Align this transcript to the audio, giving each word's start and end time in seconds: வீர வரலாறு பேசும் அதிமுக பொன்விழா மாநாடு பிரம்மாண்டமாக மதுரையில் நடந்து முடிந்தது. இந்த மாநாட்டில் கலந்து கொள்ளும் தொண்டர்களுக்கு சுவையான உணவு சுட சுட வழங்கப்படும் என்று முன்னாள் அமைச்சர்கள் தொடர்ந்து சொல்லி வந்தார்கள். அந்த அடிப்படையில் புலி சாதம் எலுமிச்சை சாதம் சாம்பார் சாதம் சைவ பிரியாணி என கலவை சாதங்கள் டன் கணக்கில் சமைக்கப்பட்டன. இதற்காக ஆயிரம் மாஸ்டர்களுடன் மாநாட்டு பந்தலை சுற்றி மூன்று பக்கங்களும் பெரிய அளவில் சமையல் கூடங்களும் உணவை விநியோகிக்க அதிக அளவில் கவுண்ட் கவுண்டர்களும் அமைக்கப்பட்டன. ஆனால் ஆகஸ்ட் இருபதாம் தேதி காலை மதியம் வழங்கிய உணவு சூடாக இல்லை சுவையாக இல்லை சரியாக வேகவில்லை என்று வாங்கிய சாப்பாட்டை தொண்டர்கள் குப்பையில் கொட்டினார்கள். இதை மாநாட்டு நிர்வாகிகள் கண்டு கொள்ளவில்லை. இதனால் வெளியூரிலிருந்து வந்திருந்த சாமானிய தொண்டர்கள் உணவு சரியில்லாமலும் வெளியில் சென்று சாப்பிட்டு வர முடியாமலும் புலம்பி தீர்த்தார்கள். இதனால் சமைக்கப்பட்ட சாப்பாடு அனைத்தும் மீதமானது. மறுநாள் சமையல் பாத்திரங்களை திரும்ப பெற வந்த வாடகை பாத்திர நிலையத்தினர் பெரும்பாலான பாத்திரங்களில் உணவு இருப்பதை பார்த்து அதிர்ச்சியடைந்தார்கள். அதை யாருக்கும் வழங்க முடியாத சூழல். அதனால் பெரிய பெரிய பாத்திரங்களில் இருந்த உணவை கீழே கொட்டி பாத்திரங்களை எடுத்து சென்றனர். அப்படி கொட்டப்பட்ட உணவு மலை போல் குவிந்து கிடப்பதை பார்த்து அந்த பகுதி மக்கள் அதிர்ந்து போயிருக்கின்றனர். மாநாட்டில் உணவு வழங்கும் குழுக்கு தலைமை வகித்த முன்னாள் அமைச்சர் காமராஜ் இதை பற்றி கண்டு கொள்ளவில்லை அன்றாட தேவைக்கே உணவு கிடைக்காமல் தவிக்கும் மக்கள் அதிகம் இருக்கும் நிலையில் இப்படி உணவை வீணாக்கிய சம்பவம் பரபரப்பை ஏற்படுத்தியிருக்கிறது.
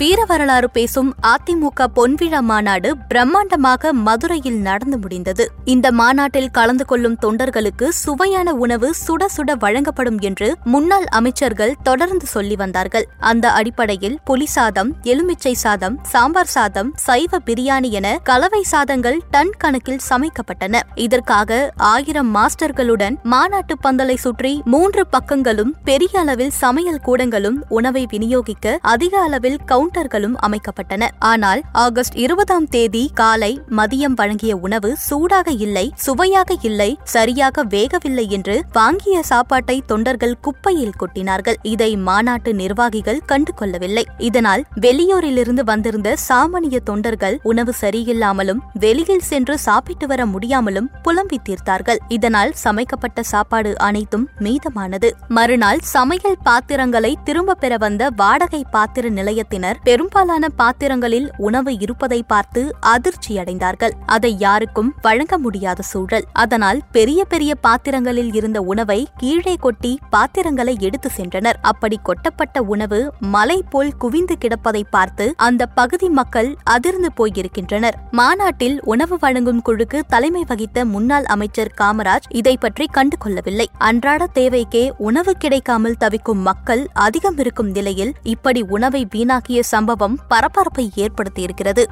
வீர 0.00 0.20
வரலாறு 0.24 0.68
பேசும் 0.70 1.08
அதிமுக 1.30 1.86
பொன்விழா 1.96 2.40
மாநாடு 2.40 2.90
பிரம்மாண்டமாக 3.10 3.92
மதுரையில் 4.06 4.58
நடந்து 4.58 4.98
முடிந்தது. 4.98 5.44
இந்த 5.64 5.86
மாநாட்டில் 5.92 6.48
கலந்து 6.50 6.84
கொள்ளும் 6.84 7.16
தொண்டர்களுக்கு 7.24 7.86
சுவையான 8.02 8.54
உணவு 8.54 8.88
சுட 9.06 9.26
சுட 9.36 9.54
வழங்கப்படும் 9.54 10.18
என்று 10.18 10.48
முன்னாள் 10.64 11.06
அமைச்சர்கள் 11.18 11.72
தொடர்ந்து 11.82 12.26
சொல்லி 12.26 12.56
வந்தார்கள். 12.56 13.06
அந்த 13.20 13.50
அடிப்படையில் 13.50 14.16
புலி 14.24 14.48
சாதம் 14.54 14.92
எலுமிச்சை 15.02 15.54
சாதம் 15.54 15.98
சாம்பார் 16.12 16.52
சாதம் 16.54 16.92
சைவ 17.06 17.40
பிரியாணி 17.48 17.90
என 17.90 18.14
கலவை 18.22 18.62
சாதங்கள் 18.62 19.18
டன் 19.30 19.52
கணக்கில் 19.58 20.00
சமைக்கப்பட்டன. 20.08 20.82
இதற்காக 21.06 21.60
ஆயிரம் 21.76 22.32
மாஸ்டர்களுடன் 22.36 23.18
மாநாட்டு 23.24 23.76
பந்தலை 23.82 24.18
சுற்றி 24.26 24.54
மூன்று 24.76 25.04
பக்கங்களும் 25.16 25.74
பெரிய 25.84 26.20
அளவில் 26.20 26.56
சமையல் 26.62 27.04
கூடங்களும் 27.08 27.60
உணவை 27.68 28.06
விநியோகிக்க 28.14 28.78
அதிக 28.94 29.14
அளவில் 29.20 29.60
கவுண்ட் 29.66 29.88
கவுண்டர்களும் 29.90 30.36
அமைக்கப்பட்டன. 30.46 31.08
ஆனால் 31.18 31.60
ஆகஸ்ட் 31.72 32.16
இருபதாம் 32.16 32.68
தேதி 32.68 33.10
காலை 33.14 33.60
மதியம் 33.70 34.14
வழங்கிய 34.14 34.56
உணவு 34.56 34.96
சூடாக 34.96 35.50
இல்லை 35.50 35.92
சுவையாக 35.96 36.56
இல்லை 36.62 36.98
சரியாக 37.04 37.64
வேகவில்லை 37.64 38.28
என்று 38.28 38.64
வாங்கிய 38.72 39.22
சாப்பாட்டை 39.22 39.82
தொண்டர்கள் 39.86 40.36
குப்பையில் 40.40 40.96
கொட்டினார்கள். 41.00 41.58
இதை 41.62 41.96
மாநாட்டு 41.96 42.54
நிர்வாகிகள் 42.54 43.20
கண்டு 43.26 43.54
கொள்ளவில்லை. 43.54 44.06
இதனால் 44.18 44.64
வெளியூரிலிருந்து 44.80 45.64
வந்திருந்த 45.64 46.16
சாமானிய 46.28 46.78
தொண்டர்கள் 46.80 47.40
உணவு 47.42 47.74
சரியில்லாமலும் 47.80 48.62
வெளியில் 48.74 49.26
சென்று 49.30 49.58
சாப்பிட்டு 49.58 50.06
வர 50.06 50.26
முடியாமலும் 50.26 50.90
புலம்பி 51.02 51.40
தீர்த்தார்கள். 51.48 52.00
இதனால் 52.08 52.52
சமைக்கப்பட்ட 52.64 53.22
சாப்பாடு 53.22 53.78
அனைத்தும் 53.78 54.28
மீதமானது. 54.38 55.10
மறுநாள் 55.28 55.78
சமையல் 55.82 56.40
பாத்திரங்களை 56.42 57.16
திரும்ப 57.24 57.54
பெற 57.54 57.76
வந்த 57.76 58.10
வாடகை 58.16 58.64
பாத்திர 58.70 59.08
நிலையத்தினர் 59.08 59.79
பெரும்பாலான 59.84 60.44
பாத்திரங்களில் 60.56 61.28
உணவு 61.36 61.72
இருப்பதை 61.78 62.18
பார்த்து 62.22 62.62
அதிர்ச்சியடைந்தார்கள். 62.92 63.94
அதை 64.06 64.32
யாருக்கும் 64.38 64.90
வழங்க 65.02 65.38
முடியாத 65.38 65.82
சூழல். 65.82 66.26
அதனால் 66.32 66.80
பெரிய 66.96 67.20
பெரிய 67.24 67.54
பாத்திரங்களில் 67.66 68.32
இருந்த 68.32 68.60
உணவை 68.62 68.98
கீழே 69.16 69.54
கொட்டி 69.56 69.92
பாத்திரங்களை 70.10 70.74
எடுத்து 70.80 71.10
சென்றனர். 71.16 71.58
அப்படி 71.62 71.98
கொட்டப்பட்ட 72.02 72.62
உணவு 72.64 73.00
மலை 73.34 73.58
போல் 73.70 73.92
குவிந்து 73.96 74.36
கிடப்பதை 74.38 74.82
பார்த்து 74.90 75.26
அந்த 75.36 75.66
பகுதி 75.78 76.08
மக்கள் 76.08 76.50
அதிர்ந்து 76.64 77.10
போயிருக்கின்றனர். 77.16 77.98
மாநாட்டில் 78.10 78.76
உணவு 78.84 79.18
வழங்கும் 79.20 79.62
குழுக்கு 79.62 80.00
தலைமை 80.08 80.44
வகித்த 80.48 80.84
முன்னாள் 80.84 81.24
அமைச்சர் 81.24 81.72
காமராஜ் 81.80 82.28
இதை 82.40 82.56
பற்றி 82.56 82.86
கண்டு 82.90 83.16
கொள்ளவில்லை 83.16 83.68
அன்றாட 83.78 84.28
தேவைக்கே 84.34 84.84
உணவு 85.08 85.32
கிடைக்காமல் 85.38 85.98
தவிக்கும் 85.98 86.42
மக்கள் 86.42 86.82
அதிகம் 87.06 87.38
இருக்கும் 87.38 87.70
நிலையில் 87.70 88.14
இப்படி 88.34 88.62
உணவை 88.76 89.02
வீணாக்கிய 89.14 89.60
சம்பவம் 89.70 90.18
பரபரப்பை 90.28 90.84
ஏற்படுத்தியிருக்கிறது. 90.94 91.84